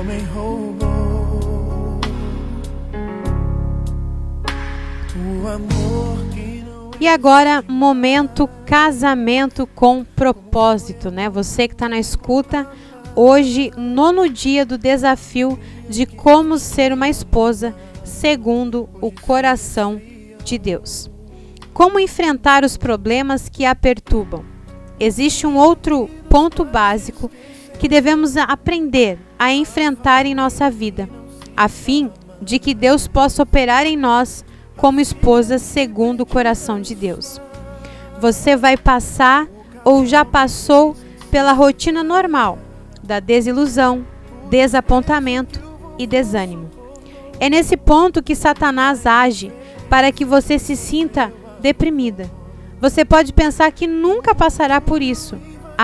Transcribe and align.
homem 0.00 0.20
roubou. 0.34 2.00
O 5.42 5.46
amor 5.46 6.24
que 6.32 6.64
não 6.64 6.90
E 6.98 7.06
agora, 7.06 7.62
momento 7.68 8.48
casamento 8.64 9.66
com 9.66 10.02
propósito, 10.02 11.10
né? 11.10 11.28
Você 11.28 11.68
que 11.68 11.74
está 11.74 11.86
na 11.86 11.98
escuta, 11.98 12.66
hoje, 13.14 13.70
nono 13.76 14.26
dia 14.28 14.64
do 14.64 14.78
desafio 14.78 15.58
de 15.86 16.06
como 16.06 16.58
ser 16.58 16.94
uma 16.94 17.08
esposa 17.10 17.74
segundo 18.02 18.88
o 19.02 19.12
coração 19.12 20.00
de 20.42 20.56
Deus. 20.56 21.10
Como 21.74 22.00
enfrentar 22.00 22.64
os 22.64 22.78
problemas 22.78 23.50
que 23.50 23.66
a 23.66 23.74
perturbam? 23.74 24.44
Existe 24.98 25.46
um 25.46 25.56
outro 25.56 26.08
ponto 26.30 26.64
básico 26.64 27.30
que 27.80 27.88
devemos 27.88 28.36
aprender 28.36 29.18
a 29.38 29.54
enfrentar 29.54 30.26
em 30.26 30.34
nossa 30.34 30.70
vida, 30.70 31.08
a 31.56 31.66
fim 31.66 32.10
de 32.42 32.58
que 32.58 32.74
Deus 32.74 33.08
possa 33.08 33.42
operar 33.42 33.86
em 33.86 33.96
nós 33.96 34.44
como 34.76 35.00
esposa 35.00 35.58
segundo 35.58 36.20
o 36.20 36.26
coração 36.26 36.78
de 36.78 36.94
Deus. 36.94 37.40
Você 38.20 38.54
vai 38.54 38.76
passar 38.76 39.48
ou 39.82 40.04
já 40.04 40.26
passou 40.26 40.94
pela 41.30 41.54
rotina 41.54 42.04
normal 42.04 42.58
da 43.02 43.18
desilusão, 43.18 44.06
desapontamento 44.50 45.58
e 45.98 46.06
desânimo. 46.06 46.70
É 47.40 47.48
nesse 47.48 47.78
ponto 47.78 48.22
que 48.22 48.36
Satanás 48.36 49.06
age 49.06 49.50
para 49.88 50.12
que 50.12 50.24
você 50.24 50.58
se 50.58 50.76
sinta 50.76 51.32
deprimida. 51.60 52.30
Você 52.78 53.06
pode 53.06 53.32
pensar 53.32 53.72
que 53.72 53.86
nunca 53.86 54.34
passará 54.34 54.82
por 54.82 55.00
isso, 55.00 55.38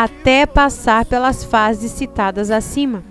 até 0.05 0.45
passar 0.45 1.07
pelas 1.07 1.43
fases 1.43 1.91
citadas 1.91 2.51
acima. 2.51 3.03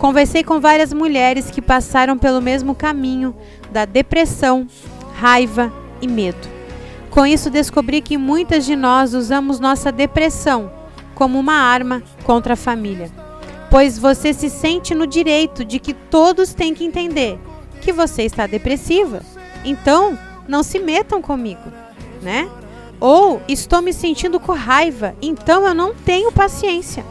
Conversei 0.00 0.42
com 0.42 0.58
várias 0.58 0.92
mulheres 0.92 1.48
que 1.48 1.62
passaram 1.62 2.18
pelo 2.18 2.42
mesmo 2.42 2.74
caminho 2.74 3.36
da 3.70 3.84
depressão, 3.84 4.66
raiva 5.14 5.72
e 6.02 6.08
medo. 6.08 6.48
Com 7.08 7.24
isso, 7.24 7.48
descobri 7.48 8.00
que 8.00 8.18
muitas 8.18 8.66
de 8.66 8.74
nós 8.74 9.14
usamos 9.14 9.60
nossa 9.60 9.92
depressão 9.92 10.72
como 11.14 11.38
uma 11.38 11.54
arma 11.54 12.02
contra 12.24 12.54
a 12.54 12.56
família, 12.56 13.12
pois 13.70 13.96
você 13.96 14.32
se 14.32 14.50
sente 14.50 14.96
no 14.96 15.06
direito 15.06 15.64
de 15.64 15.78
que 15.78 15.94
todos 15.94 16.52
têm 16.52 16.74
que 16.74 16.84
entender 16.84 17.38
que 17.80 17.92
você 17.92 18.24
está 18.24 18.44
depressiva. 18.48 19.22
Então, 19.64 20.18
não 20.48 20.64
se 20.64 20.80
metam 20.80 21.22
comigo, 21.22 21.72
né? 22.20 22.50
Ou 23.00 23.40
estou 23.48 23.80
me 23.80 23.92
sentindo 23.92 24.40
com 24.40 24.52
raiva, 24.52 25.14
então 25.22 25.66
eu 25.66 25.74
não 25.74 25.94
tenho 25.94 26.32
paciência. 26.32 27.04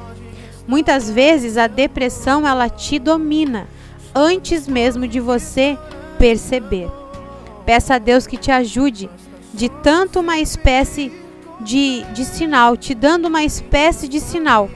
Muitas 0.68 1.10
vezes 1.10 1.58
a 1.58 1.68
depressão 1.68 2.46
ela 2.46 2.70
te 2.70 3.00
domina 3.00 3.68
antes 4.14 4.68
mesmo 4.68 5.08
de 5.08 5.20
você 5.20 5.78
perceber. 6.18 6.90
Peça 7.66 7.96
a 7.96 8.00
Deus 8.00 8.28
que 8.28 8.38
te 8.38 8.52
ajude 8.52 9.10
de 9.54 9.70
tanto 9.70 10.20
uma 10.20 10.40
espécie 10.40 11.12
de, 11.62 12.04
de 12.14 12.26
sinal, 12.26 12.76
te 12.76 12.94
dando 12.94 13.28
uma 13.28 13.44
espécie 13.44 14.08
de 14.08 14.20
sinal 14.20 14.70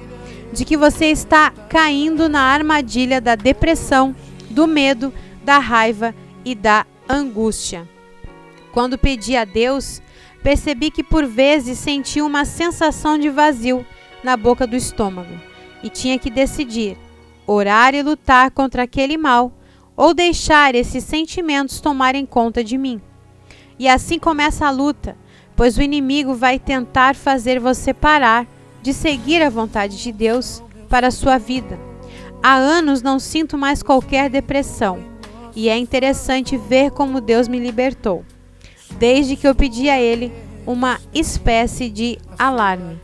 de 0.51 0.66
que 0.66 0.75
você 0.75 1.05
está 1.05 1.51
caindo 1.69 2.27
na 2.27 2.41
armadilha 2.41 3.21
da 3.21 3.35
depressão, 3.35 4.16
do 4.50 4.67
medo, 4.67 5.13
da 5.44 5.57
raiva 5.57 6.13
e 6.44 6.53
da 6.53 6.85
angústia. 7.07 7.88
Quando 8.73 8.97
pedi 8.97 9.35
a 9.35 9.45
Deus, 9.45 10.01
percebi 10.44 10.91
que 10.91 11.03
por 11.03 11.25
vezes 11.25 11.78
sentia 11.78 12.25
uma 12.25 12.46
sensação 12.46 13.18
de 13.18 13.29
vazio 13.29 13.85
na 14.24 14.35
boca 14.35 14.66
do 14.66 14.75
estômago 14.75 15.34
e 15.84 15.90
tinha 15.90 16.18
que 16.18 16.29
decidir 16.29 16.97
orar 17.46 17.94
e 17.94 18.02
lutar 18.02 18.51
contra 18.51 18.84
aquele 18.84 19.18
mal 19.18 19.51
ou 19.96 20.13
deixar 20.13 20.74
esses 20.74 21.03
sentimentos 21.03 21.80
tomarem 21.81 22.25
conta 22.25 22.63
de 22.63 22.78
mim. 22.78 23.01
E 23.78 23.88
assim 23.88 24.18
começa 24.18 24.66
a 24.66 24.72
luta, 24.72 25.18
pois 25.56 25.78
o 25.78 25.81
inimigo 25.81 26.34
vai 26.34 26.57
tentar 26.57 27.16
fazer 27.16 27.59
você 27.59 27.94
parar 27.94 28.47
de 28.81 28.94
seguir 28.94 29.41
a 29.41 29.50
vontade 29.50 30.01
de 30.01 30.12
Deus 30.12 30.63
para 30.90 31.07
a 31.07 31.12
sua 31.12 31.38
vida. 31.38 31.80
Há 32.41 32.56
anos 32.56 33.01
não 33.01 33.19
sinto 33.19 33.57
mais 33.57 33.84
qualquer 33.84 34.30
depressão, 34.30 35.00
e 35.56 35.69
é 35.69 35.78
interessante 35.78 36.57
ver 36.57 36.91
como 36.91 37.22
Deus 37.22 37.47
me 37.47 37.59
libertou, 37.59 38.25
desde 39.00 39.35
que 39.35 39.47
eu 39.47 39.56
pedi 39.56 39.90
a 39.90 40.00
Ele 40.00 40.31
uma 40.66 41.00
espécie 41.13 41.90
de 41.90 42.18
alarme. 42.38 43.00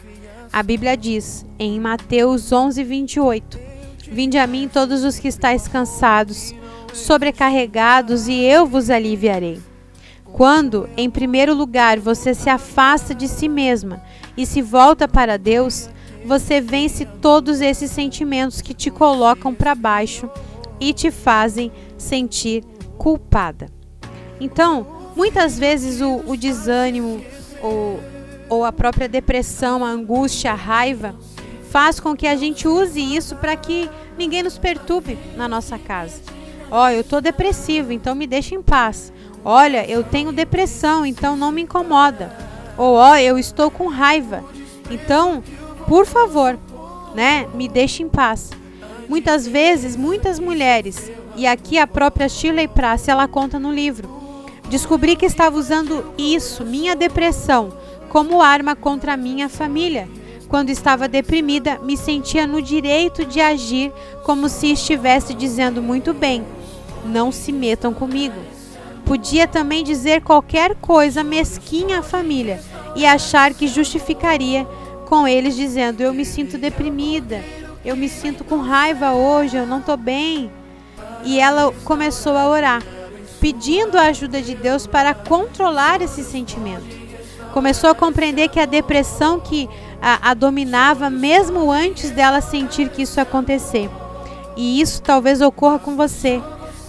A 0.52 0.64
Bíblia 0.64 0.96
diz 0.96 1.46
em 1.59 1.80
Mateus 1.80 2.52
11, 2.52 2.84
28: 2.84 3.59
Vinde 4.12 4.38
a 4.38 4.47
mim 4.47 4.70
todos 4.72 5.03
os 5.03 5.20
que 5.20 5.28
estáis 5.28 5.68
cansados, 5.68 6.53
sobrecarregados, 6.94 8.28
e 8.28 8.42
eu 8.42 8.66
vos 8.66 8.90
aliviarei. 8.90 9.59
Quando, 10.26 10.90
em 10.96 11.09
primeiro 11.09 11.53
lugar, 11.53 12.00
você 12.00 12.34
se 12.34 12.50
afasta 12.50 13.14
de 13.14 13.28
si 13.28 13.47
mesma 13.47 14.02
e 14.36 14.46
se 14.46 14.62
volta 14.62 15.08
para 15.08 15.38
Deus, 15.38 15.90
você 16.26 16.59
vence 16.59 17.06
todos 17.06 17.62
esses 17.62 17.90
sentimentos 17.92 18.62
que 18.62 18.74
te 18.74 18.92
colocam 18.92 19.53
para 19.53 19.74
baixo 19.74 20.30
e 20.80 20.94
te 20.94 21.09
fazem 21.09 21.72
sentir 21.97 22.64
culpada. 22.97 23.68
Então, 24.40 24.97
muitas 25.17 25.57
vezes 25.57 26.00
o, 26.00 26.22
o 26.28 26.38
desânimo 26.38 27.25
ou, 27.59 28.00
ou 28.47 28.63
a 28.63 28.72
própria 28.72 29.09
depressão, 29.09 29.83
a 29.83 29.89
angústia, 29.89 30.51
a 30.51 30.55
raiva 30.55 31.16
faz 31.72 32.00
com 32.00 32.16
que 32.16 32.28
a 32.28 32.35
gente 32.35 32.67
use 32.67 33.01
isso 33.01 33.35
para 33.35 33.55
que 33.55 33.89
ninguém 34.16 34.44
nos 34.44 34.59
perturbe 34.59 35.17
na 35.35 35.47
nossa 35.47 35.79
casa. 35.79 36.22
Ó, 36.69 36.85
oh, 36.85 36.89
eu 36.89 37.03
tô 37.03 37.19
depressivo, 37.19 37.91
então 37.91 38.13
me 38.13 38.28
deixa 38.28 38.53
em 38.53 38.61
paz. 38.61 39.11
Olha, 39.44 39.89
eu 39.89 40.03
tenho 40.03 40.31
depressão, 40.31 41.03
então 41.03 41.35
não 41.35 41.51
me 41.51 41.63
incomoda. 41.63 42.31
Ou 42.78 42.94
ó, 42.94 43.13
oh, 43.13 43.16
eu 43.16 43.39
estou 43.39 43.72
com 43.72 43.88
raiva. 43.88 44.45
Então, 44.91 45.44
por 45.88 46.05
favor, 46.05 46.59
né, 47.16 47.47
me 47.55 47.67
deixe 47.67 48.03
em 48.03 48.09
paz. 48.09 48.51
Muitas 49.09 49.47
vezes, 49.47 49.95
muitas 49.95 50.39
mulheres, 50.39 51.11
e 51.35 51.47
aqui 51.47 51.79
a 51.79 51.88
própria 51.88 52.29
Shirley 52.29 52.67
Prace, 52.67 53.09
ela 53.09 53.28
conta 53.28 53.57
no 53.57 53.72
livro, 53.72 54.16
descobri 54.69 55.16
que 55.16 55.25
estava 55.25 55.57
usando 55.57 56.13
isso, 56.17 56.66
minha 56.66 56.95
depressão, 56.95 57.73
como 58.09 58.41
arma 58.41 58.75
contra 58.75 59.13
a 59.13 59.17
minha 59.17 59.50
família. 59.50 60.07
Quando 60.47 60.69
estava 60.69 61.07
deprimida, 61.07 61.78
me 61.79 61.97
sentia 61.97 62.47
no 62.47 62.61
direito 62.61 63.25
de 63.25 63.41
agir 63.41 63.91
como 64.23 64.47
se 64.47 64.72
estivesse 64.72 65.33
dizendo 65.33 65.81
muito 65.81 66.13
bem, 66.13 66.45
não 67.05 67.31
se 67.31 67.51
metam 67.51 67.94
comigo. 67.94 68.39
Podia 69.05 69.47
também 69.47 69.83
dizer 69.83 70.22
qualquer 70.22 70.75
coisa 70.75 71.23
mesquinha 71.23 71.99
à 71.99 72.01
família 72.01 72.61
e 72.95 73.05
achar 73.05 73.53
que 73.53 73.67
justificaria 73.67 74.66
com 75.05 75.28
eles 75.28 75.55
dizendo: 75.55 76.01
Eu 76.01 76.13
me 76.13 76.25
sinto 76.25 76.57
deprimida, 76.57 77.41
eu 77.85 77.95
me 77.95 78.09
sinto 78.09 78.44
com 78.44 78.57
raiva 78.57 79.13
hoje, 79.13 79.55
eu 79.55 79.66
não 79.66 79.79
estou 79.79 79.96
bem. 79.96 80.52
E 81.23 81.40
ela 81.40 81.73
começou 81.84 82.35
a 82.35 82.47
orar, 82.49 82.84
pedindo 83.39 83.97
a 83.97 84.03
ajuda 84.03 84.41
de 84.41 84.55
Deus 84.55 84.87
para 84.87 85.13
controlar 85.13 86.01
esse 86.01 86.23
sentimento. 86.23 86.85
Começou 87.53 87.89
a 87.89 87.95
compreender 87.95 88.49
que 88.49 88.59
a 88.59 88.66
depressão 88.66 89.39
que 89.39 89.69
a, 90.01 90.31
a 90.31 90.34
dominava, 90.34 91.09
mesmo 91.09 91.72
antes 91.72 92.11
dela 92.11 92.41
sentir 92.41 92.89
que 92.89 93.01
isso 93.01 93.19
acontecer. 93.19 93.89
E 94.55 94.81
isso 94.81 95.01
talvez 95.01 95.41
ocorra 95.41 95.79
com 95.79 95.95
você. 95.95 96.41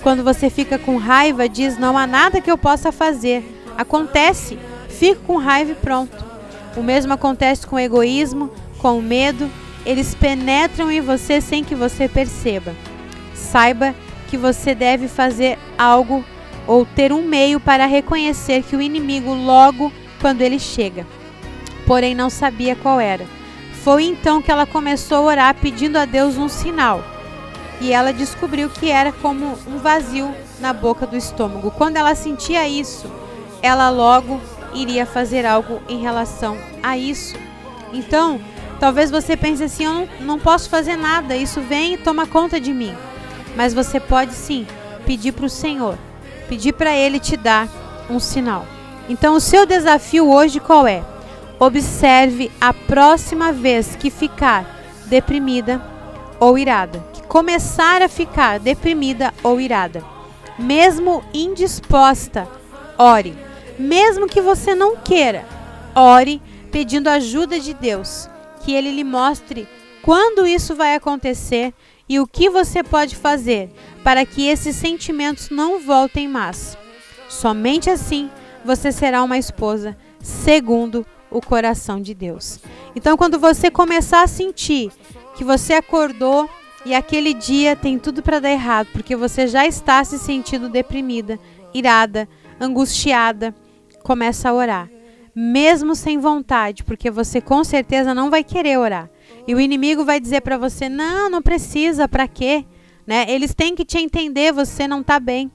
Quando 0.03 0.23
você 0.23 0.49
fica 0.51 0.79
com 0.79 0.97
raiva, 0.97 1.49
diz: 1.49 1.79
Não 1.79 1.97
há 1.97 2.07
nada 2.07 2.41
que 2.41 2.51
eu 2.51 2.59
possa 2.59 2.91
fazer. 2.93 3.45
Acontece, 3.77 4.59
fico 4.89 5.23
com 5.23 5.37
raiva 5.37 5.73
e 5.73 5.75
pronto. 5.75 6.25
O 6.77 6.83
mesmo 6.83 7.13
acontece 7.13 7.67
com 7.67 7.77
o 7.77 7.81
egoísmo, 7.81 8.51
com 8.79 8.99
o 8.99 9.03
medo. 9.03 9.51
Eles 9.85 10.15
penetram 10.15 10.91
em 10.91 11.01
você 11.01 11.41
sem 11.41 11.65
que 11.65 11.75
você 11.75 12.09
perceba. 12.09 12.75
Saiba 13.35 13.95
que 14.29 14.37
você 14.37 14.75
deve 14.75 15.09
fazer 15.09 15.59
algo 15.79 16.25
ou 16.69 16.85
ter 16.85 17.13
um 17.13 17.23
meio 17.23 17.59
para 17.59 17.87
reconhecer 17.87 18.63
que 18.63 18.77
o 18.77 18.83
inimigo 18.83 19.33
logo 19.33 19.91
quando 20.21 20.43
ele 20.43 20.59
chega. 20.59 21.07
Porém, 21.87 22.15
não 22.15 22.29
sabia 22.29 22.77
qual 22.77 23.01
era. 23.01 23.27
Foi 23.83 24.05
então 24.05 24.43
que 24.43 24.53
ela 24.53 24.67
começou 24.67 25.17
a 25.17 25.23
orar 25.23 25.55
pedindo 25.55 25.97
a 25.97 26.05
Deus 26.05 26.37
um 26.37 26.47
sinal. 26.47 27.03
E 27.81 27.91
ela 27.91 28.13
descobriu 28.13 28.69
que 28.69 28.91
era 28.91 29.11
como 29.11 29.59
um 29.67 29.79
vazio 29.79 30.31
na 30.61 30.75
boca 30.75 31.07
do 31.07 31.17
estômago. 31.17 31.71
Quando 31.71 31.97
ela 31.97 32.15
sentia 32.15 32.69
isso, 32.69 33.11
ela 33.63 33.89
logo 33.89 34.39
iria 34.75 35.07
fazer 35.07 35.47
algo 35.47 35.81
em 35.89 36.01
relação 36.01 36.59
a 36.83 36.99
isso. 36.99 37.35
Então, 37.95 38.39
talvez 38.79 39.11
você 39.11 39.39
pense 39.39 39.63
assim: 39.63 39.85
eu 39.85 39.95
não, 39.95 40.09
não 40.21 40.39
posso 40.39 40.69
fazer 40.69 40.97
nada, 40.97 41.35
isso 41.35 41.63
vem 41.63 41.95
e 41.95 41.99
toma 41.99 42.27
conta 42.27 42.61
de 42.61 42.75
mim. 42.75 42.95
Mas 43.57 43.73
você 43.73 43.99
pode 43.99 44.35
sim 44.35 44.67
pedir 45.07 45.33
para 45.33 45.47
o 45.47 45.51
Senhor, 45.51 45.97
pedir 46.49 46.73
para 46.73 46.97
Ele 46.97 47.21
te 47.21 47.37
dar 47.37 47.69
um 48.09 48.19
sinal. 48.19 48.65
Então, 49.09 49.35
o 49.35 49.41
seu 49.41 49.67
desafio 49.67 50.29
hoje 50.31 50.61
qual 50.61 50.87
é? 50.87 51.03
Observe 51.59 52.51
a 52.61 52.73
próxima 52.73 53.53
vez 53.53 53.97
que 53.97 54.11
ficar 54.11 54.65
deprimida 55.07 55.83
ou 56.39 56.57
irada, 56.59 57.05
que 57.13 57.23
começar 57.23 58.01
a 58.03 58.09
ficar 58.09 58.59
deprimida 58.59 59.33
ou 59.43 59.61
irada. 59.61 60.05
Mesmo 60.59 61.23
indisposta, 61.33 62.49
ore. 62.97 63.37
Mesmo 63.79 64.27
que 64.27 64.41
você 64.41 64.75
não 64.75 64.97
queira, 64.97 65.47
ore 65.95 66.43
pedindo 66.71 67.09
ajuda 67.09 67.59
de 67.59 67.73
Deus, 67.75 68.29
que 68.65 68.73
Ele 68.73 68.91
lhe 68.91 69.05
mostre 69.05 69.69
quando 70.03 70.47
isso 70.47 70.75
vai 70.75 70.95
acontecer 70.95 71.73
e 72.09 72.19
o 72.19 72.27
que 72.27 72.49
você 72.49 72.83
pode 72.83 73.15
fazer 73.15 73.71
para 74.09 74.25
que 74.25 74.47
esses 74.47 74.75
sentimentos 74.75 75.51
não 75.51 75.81
voltem 75.81 76.27
mais. 76.27 76.79
Somente 77.29 77.91
assim 77.91 78.31
você 78.65 78.91
será 78.91 79.23
uma 79.23 79.37
esposa 79.37 79.95
segundo 80.19 81.05
o 81.31 81.43
coração 81.43 82.01
de 82.01 82.15
Deus. 82.15 82.59
Então, 82.97 83.19
quando 83.19 83.39
você 83.39 83.71
começar 83.71 84.23
a 84.23 84.27
sentir 84.27 84.91
que 85.37 85.45
você 85.45 85.75
acordou 85.75 86.49
e 86.87 86.95
aquele 86.95 87.35
dia 87.35 87.77
tem 87.77 87.99
tudo 87.99 88.23
para 88.23 88.41
dar 88.41 88.51
errado, 88.51 88.89
porque 88.95 89.15
você 89.15 89.47
já 89.47 89.67
está 89.67 90.03
se 90.05 90.19
sentindo 90.19 90.71
deprimida, 90.71 91.39
irada, 91.75 92.27
angustiada, 92.59 93.55
começa 94.03 94.49
a 94.49 94.55
orar. 94.55 94.89
Mesmo 95.35 95.95
sem 95.95 96.17
vontade, 96.17 96.83
porque 96.83 97.11
você 97.11 97.43
com 97.43 97.63
certeza 97.63 98.15
não 98.15 98.31
vai 98.31 98.43
querer 98.43 98.79
orar. 98.79 99.11
E 99.47 99.55
o 99.55 99.61
inimigo 99.61 100.03
vai 100.03 100.19
dizer 100.19 100.41
para 100.41 100.57
você: 100.57 100.89
"Não, 100.89 101.29
não 101.29 101.43
precisa, 101.43 102.09
para 102.09 102.27
quê?" 102.27 102.65
Né? 103.09 103.25
Eles 103.27 103.55
têm 103.55 103.75
que 103.75 103.87
te 103.87 103.97
entender, 103.97 104.53
você 104.53 104.87
não 104.87 105.01
está 105.01 105.19
bem. 105.19 105.51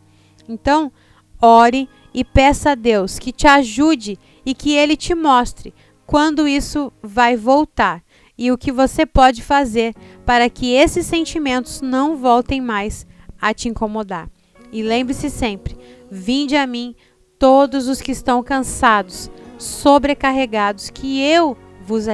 Então, 0.50 0.91
ore 1.39 1.88
e 2.11 2.23
peça 2.23 2.71
a 2.71 2.75
Deus 2.75 3.19
que 3.19 3.31
te 3.31 3.45
ajude 3.45 4.17
e 4.44 4.55
que 4.55 4.73
ele 4.73 4.97
te 4.97 5.13
mostre 5.13 5.71
quando 6.07 6.47
isso 6.47 6.91
vai 7.00 7.38
voltar 7.38 8.01
e 8.35 8.51
o 8.51 8.57
que 8.57 8.71
você 8.71 9.05
pode 9.05 9.44
fazer 9.44 9.94
para 10.25 10.50
que 10.50 10.73
esses 10.73 11.05
sentimentos 11.05 11.79
não 11.79 12.17
voltem 12.17 12.59
mais 12.59 13.05
a 13.39 13.53
te 13.53 13.69
incomodar. 13.69 14.27
E 14.71 14.81
lembre-se 14.81 15.29
sempre: 15.29 15.77
vinde 16.09 16.55
a 16.55 16.65
mim 16.65 16.95
todos 17.38 17.88
os 17.88 18.01
que 18.01 18.11
estão 18.11 18.41
cansados, 18.41 19.29
sobrecarregados, 19.59 20.89
que 20.89 21.21
eu 21.21 21.55
vos 21.85 22.07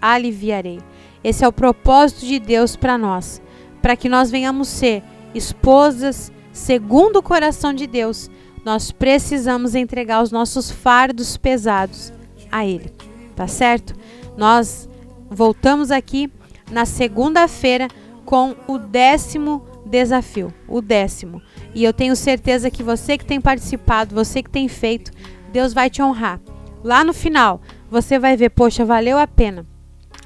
aliviarei. 0.00 0.78
Esse 1.24 1.44
é 1.44 1.48
o 1.48 1.52
propósito 1.52 2.24
de 2.24 2.38
Deus 2.38 2.76
para 2.76 2.96
nós, 2.96 3.42
para 3.86 3.94
que 3.94 4.08
nós 4.08 4.32
venhamos 4.32 4.66
ser 4.66 5.00
esposas 5.32 6.32
segundo 6.50 7.20
o 7.20 7.22
coração 7.22 7.72
de 7.72 7.86
Deus. 7.86 8.28
Nós 8.64 8.90
precisamos 8.90 9.76
entregar 9.76 10.24
os 10.24 10.32
nossos 10.32 10.72
fardos 10.72 11.36
pesados 11.36 12.12
a 12.50 12.66
Ele, 12.66 12.92
tá 13.36 13.46
certo? 13.46 13.94
Nós 14.36 14.88
voltamos 15.30 15.92
aqui 15.92 16.28
na 16.68 16.84
segunda-feira 16.84 17.86
com 18.24 18.56
o 18.66 18.76
décimo 18.76 19.64
desafio, 19.84 20.52
o 20.66 20.82
décimo. 20.82 21.40
E 21.72 21.84
eu 21.84 21.92
tenho 21.92 22.16
certeza 22.16 22.72
que 22.72 22.82
você 22.82 23.16
que 23.16 23.24
tem 23.24 23.40
participado, 23.40 24.16
você 24.16 24.42
que 24.42 24.50
tem 24.50 24.66
feito, 24.66 25.12
Deus 25.52 25.72
vai 25.72 25.88
te 25.88 26.02
honrar. 26.02 26.40
Lá 26.82 27.04
no 27.04 27.12
final, 27.12 27.60
você 27.88 28.18
vai 28.18 28.36
ver, 28.36 28.50
poxa, 28.50 28.84
valeu 28.84 29.16
a 29.16 29.28
pena. 29.28 29.64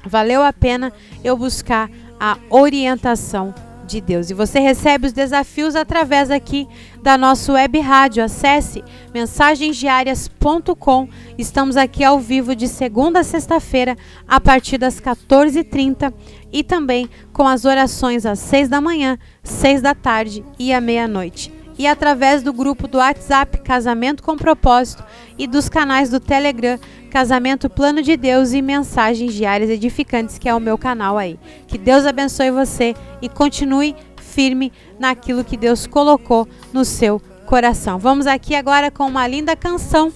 Valeu 0.03 0.41
a 0.41 0.51
pena 0.51 0.91
eu 1.23 1.37
buscar 1.37 1.91
a 2.21 2.37
orientação 2.51 3.51
de 3.87 3.99
Deus. 3.99 4.29
E 4.29 4.35
você 4.35 4.59
recebe 4.59 5.07
os 5.07 5.13
desafios 5.13 5.75
através 5.75 6.29
aqui 6.29 6.67
da 7.01 7.17
nossa 7.17 7.53
web 7.53 7.79
rádio. 7.79 8.23
Acesse 8.23 8.83
mensagensdiárias.com. 9.11 11.09
Estamos 11.35 11.75
aqui 11.75 12.03
ao 12.03 12.19
vivo 12.19 12.55
de 12.55 12.67
segunda 12.67 13.21
a 13.21 13.23
sexta-feira, 13.23 13.97
a 14.27 14.39
partir 14.39 14.77
das 14.77 15.01
14h30 15.01 16.13
e 16.53 16.63
também 16.63 17.09
com 17.33 17.47
as 17.47 17.65
orações 17.65 18.23
às 18.23 18.37
6 18.37 18.69
da 18.69 18.79
manhã, 18.79 19.17
6 19.43 19.81
da 19.81 19.95
tarde 19.95 20.45
e 20.59 20.71
à 20.71 20.79
meia-noite 20.79 21.60
e 21.81 21.87
através 21.87 22.43
do 22.43 22.53
grupo 22.53 22.87
do 22.87 22.99
WhatsApp 22.99 23.57
Casamento 23.61 24.21
com 24.21 24.37
Propósito 24.37 25.03
e 25.35 25.47
dos 25.47 25.67
canais 25.67 26.11
do 26.11 26.19
Telegram 26.19 26.79
Casamento 27.09 27.67
Plano 27.67 28.03
de 28.03 28.15
Deus 28.15 28.53
e 28.53 28.61
Mensagens 28.61 29.33
Diárias 29.33 29.67
Edificantes, 29.67 30.37
que 30.37 30.47
é 30.47 30.53
o 30.53 30.59
meu 30.59 30.77
canal 30.77 31.17
aí. 31.17 31.39
Que 31.65 31.79
Deus 31.79 32.05
abençoe 32.05 32.51
você 32.51 32.93
e 33.19 33.27
continue 33.27 33.95
firme 34.15 34.71
naquilo 34.99 35.43
que 35.43 35.57
Deus 35.57 35.87
colocou 35.87 36.47
no 36.71 36.85
seu 36.85 37.19
coração. 37.47 37.97
Vamos 37.97 38.27
aqui 38.27 38.53
agora 38.53 38.91
com 38.91 39.07
uma 39.07 39.25
linda 39.25 39.55
canção 39.55 40.13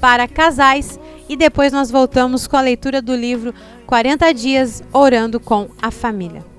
para 0.00 0.28
casais 0.28 1.00
e 1.28 1.36
depois 1.36 1.72
nós 1.72 1.90
voltamos 1.90 2.46
com 2.46 2.56
a 2.56 2.60
leitura 2.60 3.02
do 3.02 3.16
livro 3.16 3.52
40 3.88 4.32
Dias 4.32 4.84
Orando 4.92 5.40
com 5.40 5.68
a 5.82 5.90
Família. 5.90 6.57